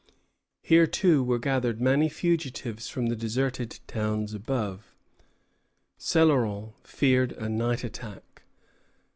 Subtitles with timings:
[0.63, 4.95] Here, too, were gathered many fugitives from the deserted towns above.
[5.99, 8.41] Céloron feared a night attack.